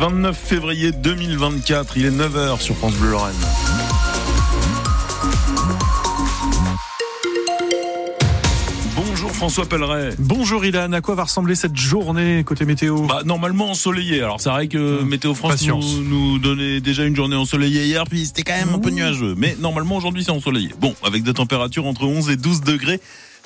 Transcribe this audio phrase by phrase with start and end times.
[0.00, 1.98] 29 février 2024.
[1.98, 3.34] Il est 9h sur France Bleu Lorraine.
[8.96, 10.14] Bonjour François Pelleret.
[10.18, 13.02] Bonjour Ilan, à quoi va ressembler cette journée côté météo?
[13.02, 14.22] Bah normalement ensoleillé.
[14.22, 18.04] Alors c'est vrai que Hum, Météo France nous, nous donnait déjà une journée ensoleillée hier,
[18.04, 19.34] puis c'était quand même un peu nuageux.
[19.36, 20.70] Mais normalement aujourd'hui c'est ensoleillé.
[20.80, 23.00] Bon, avec des températures entre 11 et 12 degrés.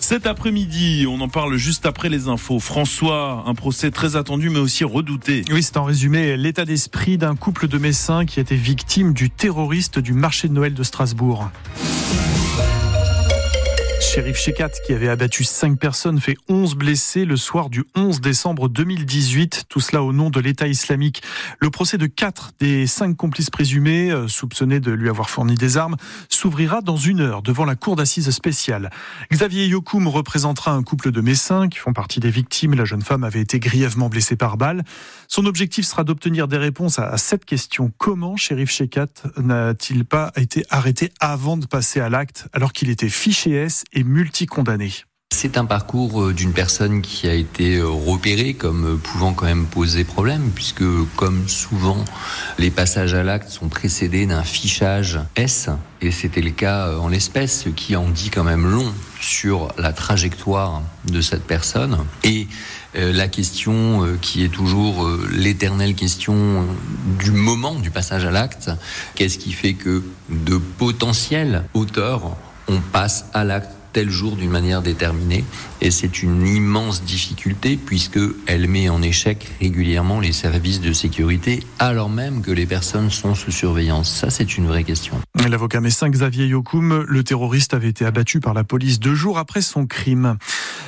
[0.06, 2.60] Cet après-midi, on en parle juste après les infos.
[2.60, 5.46] François, un procès très attendu mais aussi redouté.
[5.50, 9.30] Oui, c'est en résumé l'état d'esprit d'un couple de Messins qui a été victime du
[9.30, 11.48] terroriste du marché de Noël de Strasbourg.
[14.14, 18.68] Shérif Shekat, qui avait abattu 5 personnes, fait 11 blessés le soir du 11 décembre
[18.68, 19.64] 2018.
[19.68, 21.20] Tout cela au nom de l'État islamique.
[21.58, 25.76] Le procès de 4 des 5 complices présumés, euh, soupçonnés de lui avoir fourni des
[25.78, 25.96] armes,
[26.28, 28.90] s'ouvrira dans une heure devant la cour d'assises spéciale.
[29.32, 32.74] Xavier Yokoum représentera un couple de Messins qui font partie des victimes.
[32.74, 34.84] La jeune femme avait été grièvement blessée par balle.
[35.26, 37.90] Son objectif sera d'obtenir des réponses à, cette question.
[37.98, 43.08] Comment Shérif Shekat n'a-t-il pas été arrêté avant de passer à l'acte alors qu'il était
[43.08, 44.92] fiché S et multicondamné
[45.34, 49.46] C'est un parcours euh, d'une personne qui a été euh, repérée comme euh, pouvant quand
[49.46, 50.84] même poser problème, puisque
[51.16, 52.04] comme souvent,
[52.58, 57.62] les passages à l'acte sont précédés d'un fichage S, et c'était le cas en l'espèce,
[57.64, 61.96] ce qui en dit quand même long sur la trajectoire de cette personne.
[62.24, 62.46] Et
[62.94, 66.66] la question qui est toujours l'éternelle question
[67.18, 68.70] du moment du passage à l'acte,
[69.14, 72.36] qu'est-ce qui fait que de potentiels auteurs,
[72.68, 75.44] on passe à l'acte tel jour d'une manière déterminée
[75.80, 81.62] et c'est une immense difficulté puisque elle met en échec régulièrement les services de sécurité
[81.78, 84.10] alors même que les personnes sont sous surveillance.
[84.12, 85.14] Ça c'est une vraie question.
[85.48, 89.62] L'avocat messin Xavier Yokoum, le terroriste avait été abattu par la police deux jours après
[89.62, 90.36] son crime.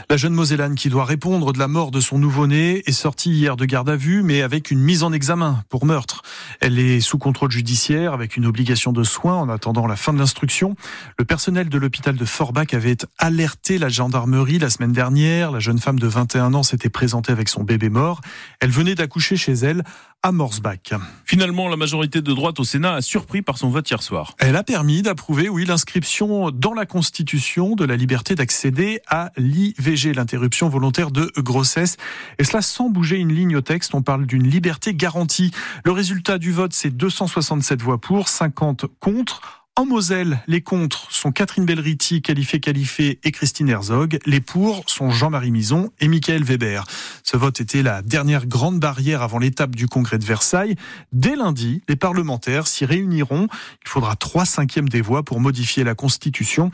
[0.09, 3.57] La jeune Mosellane qui doit répondre de la mort de son nouveau-né est sortie hier
[3.57, 6.23] de garde à vue, mais avec une mise en examen pour meurtre.
[6.61, 10.19] Elle est sous contrôle judiciaire avec une obligation de soins en attendant la fin de
[10.21, 10.77] l'instruction.
[11.19, 15.51] Le personnel de l'hôpital de Forbach avait alerté la gendarmerie la semaine dernière.
[15.51, 18.21] La jeune femme de 21 ans s'était présentée avec son bébé mort.
[18.61, 19.83] Elle venait d'accoucher chez elle
[20.23, 20.95] à Morsbach.
[21.25, 24.35] Finalement, la majorité de droite au Sénat a surpris par son vote hier soir.
[24.39, 30.15] Elle a permis d'approuver, oui, l'inscription dans la Constitution de la liberté d'accéder à l'IVG,
[30.15, 31.97] l'interruption volontaire de grossesse.
[32.39, 33.95] Et cela sans bouger une ligne au texte.
[33.95, 35.53] On parle d'une liberté garantie.
[35.85, 39.66] Le résultat du vote, c'est 267 voix pour, 50 contre.
[39.79, 44.19] En Moselle, les contre sont Catherine Belriti, qualifiée qualifiée, et Christine Herzog.
[44.25, 46.87] Les pour sont Jean-Marie Mison et Michael Weber.
[47.23, 50.77] Ce vote était la dernière grande barrière avant l'étape du congrès de Versailles.
[51.13, 53.49] Dès lundi, les parlementaires s'y réuniront.
[53.85, 56.71] Il faudra trois cinquièmes des voix pour modifier la Constitution.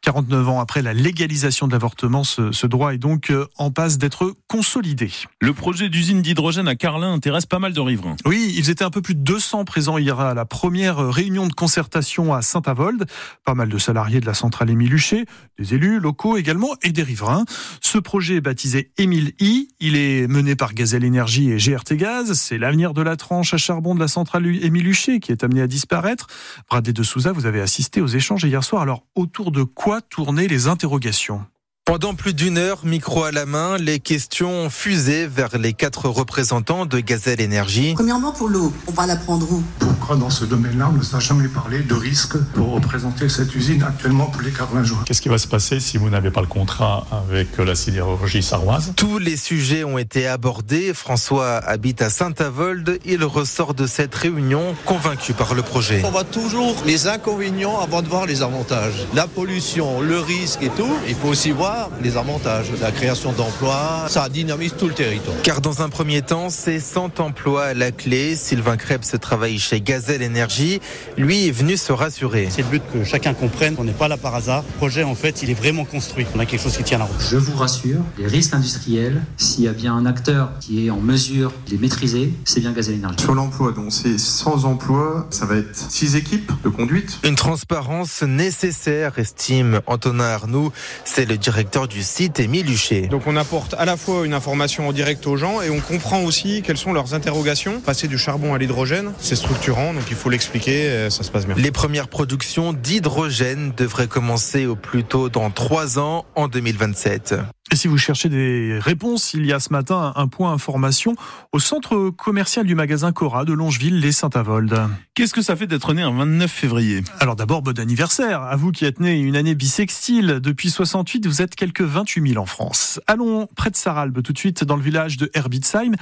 [0.00, 3.98] 49 ans après la légalisation de l'avortement, ce, ce droit est donc euh, en passe
[3.98, 5.10] d'être consolidé.
[5.42, 8.16] Le projet d'usine d'hydrogène à Carlin intéresse pas mal de riverains.
[8.24, 11.52] Oui, ils étaient un peu plus de 200 présents hier à la première réunion de
[11.52, 13.06] concertation à Saint-Avold.
[13.44, 15.26] Pas mal de salariés de la centrale Émile Huchet,
[15.58, 17.44] des élus locaux également et des riverains.
[17.80, 19.68] Ce projet est baptisé Émile I.
[19.80, 22.32] Il est mené par Gazelle Énergie et GRT Gaz.
[22.32, 25.62] C'est l'avenir de la tranche à charbon de la centrale Émile Huchet qui est amené
[25.62, 26.26] à disparaître.
[26.68, 28.82] Bradley de Souza, vous avez assisté aux échanges hier soir.
[28.82, 31.44] Alors, autour de quoi tourner les interrogations?
[31.86, 36.84] Pendant plus d'une heure, micro à la main, les questions fusaient vers les quatre représentants
[36.84, 37.94] de Gazelle Énergie.
[37.94, 39.62] Premièrement, pour l'eau, on va la prendre où?
[39.78, 43.84] Pourquoi dans ce domaine-là, on ne a jamais parlé de risque pour représenter cette usine
[43.84, 45.04] actuellement pour les 80 jours?
[45.06, 48.92] Qu'est-ce qui va se passer si vous n'avez pas le contrat avec la sidérurgie sarroise?
[48.96, 50.92] Tous les sujets ont été abordés.
[50.92, 52.98] François habite à Saint-Avold.
[53.04, 56.02] Il ressort de cette réunion convaincu par le projet.
[56.04, 59.06] On voit toujours les inconvénients avant de voir les avantages.
[59.14, 60.92] La pollution, le risque et tout.
[61.06, 62.66] Il faut aussi voir les avantages.
[62.80, 65.36] La création d'emplois, ça dynamise tout le territoire.
[65.42, 68.36] Car dans un premier temps, c'est 100 emplois à la clé.
[68.36, 70.80] Sylvain Krebs travaille chez Gazelle Énergie.
[71.16, 72.48] Lui est venu se rassurer.
[72.50, 74.64] C'est le but que chacun comprenne qu'on n'est pas là par hasard.
[74.66, 76.26] Le projet, en fait, il est vraiment construit.
[76.34, 77.16] On a quelque chose qui tient la route.
[77.20, 81.00] Je vous rassure, les risques industriels, s'il y a bien un acteur qui est en
[81.00, 83.22] mesure de les maîtriser, c'est bien Gazelle Énergie.
[83.22, 87.18] Sur l'emploi, donc c'est 100 emplois, ça va être 6 équipes de conduite.
[87.24, 90.72] Une transparence nécessaire, estime Antonin Arnoux.
[91.04, 92.66] C'est le directeur du site Émile.
[93.10, 96.22] Donc on apporte à la fois une information en direct aux gens et on comprend
[96.22, 97.80] aussi quelles sont leurs interrogations.
[97.80, 101.46] Passer du charbon à l'hydrogène, c'est structurant, donc il faut l'expliquer, euh, ça se passe
[101.46, 101.54] bien.
[101.56, 107.34] Les premières productions d'hydrogène devraient commencer au plus tôt dans trois ans, en 2027.
[107.72, 111.16] Et si vous cherchez des réponses, il y a ce matin un point information
[111.50, 114.88] au centre commercial du magasin Cora de Longeville, les Saint-Avold.
[115.14, 117.02] Qu'est-ce que ça fait d'être né un 29 février?
[117.18, 120.38] Alors d'abord, bon anniversaire à vous qui êtes né une année bissextile.
[120.40, 123.00] Depuis 68, vous êtes quelques 28 000 en France.
[123.08, 125.96] Allons près de Saralbe, tout de suite dans le village de Herbitsheim.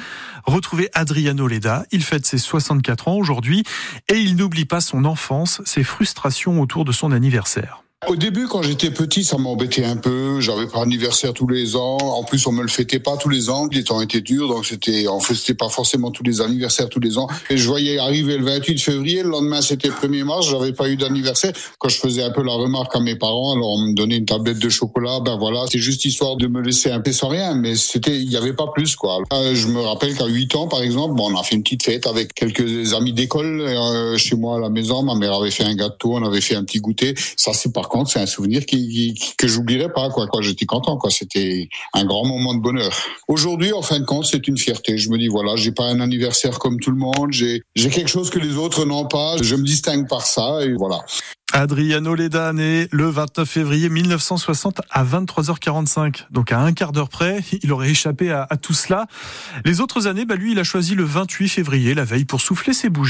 [0.44, 1.87] Retrouvez Adriano Leda.
[1.93, 3.62] Il fête ses 64 ans aujourd'hui
[4.08, 7.83] et il n'oublie pas son enfance, ses frustrations autour de son anniversaire.
[8.06, 10.38] Au début, quand j'étais petit, ça m'embêtait un peu.
[10.40, 11.96] J'avais pas anniversaire tous les ans.
[11.96, 13.66] En plus, on me le fêtait pas tous les ans.
[13.72, 17.00] Les temps étaient durs, donc c'était, en fait, c'était pas forcément tous les anniversaires tous
[17.00, 17.28] les ans.
[17.48, 19.22] Et je voyais arriver le 28 février.
[19.22, 20.48] Le lendemain, c'était le 1er mars.
[20.50, 21.52] J'avais pas eu d'anniversaire.
[21.78, 24.26] Quand je faisais un peu la remarque à mes parents, alors on me donnait une
[24.26, 25.20] tablette de chocolat.
[25.20, 27.54] Ben voilà, c'est juste histoire de me laisser un peu sans rien.
[27.54, 29.22] Mais c'était, il y avait pas plus, quoi.
[29.32, 31.84] Euh, je me rappelle qu'à 8 ans, par exemple, bon, on a fait une petite
[31.84, 35.02] fête avec quelques amis d'école euh, chez moi à la maison.
[35.02, 37.14] Ma mère avait fait un gâteau, on avait fait un petit goûter.
[37.36, 40.11] Ça, c'est par c'est un souvenir qui, qui que j'oublierai pas.
[40.11, 40.96] Quoi, quoi j'étais content.
[40.96, 42.93] Quoi, c'était un grand moment de bonheur.
[43.29, 44.99] Aujourd'hui, en fin de compte, c'est une fierté.
[44.99, 47.31] Je me dis voilà, j'ai pas un anniversaire comme tout le monde.
[47.31, 49.37] J'ai j'ai quelque chose que les autres n'ont pas.
[49.41, 51.05] Je me distingue par ça voilà.
[51.52, 56.25] Adriano Leda, né le 29 février 1960 à 23h45.
[56.32, 59.06] Donc à un quart d'heure près, il aurait échappé à, à, tout cela.
[59.64, 62.73] Les autres années, bah lui, il a choisi le 28 février, la veille, pour souffler
[62.73, 63.05] ses bougies.